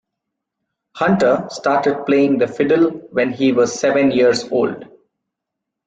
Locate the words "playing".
2.07-2.39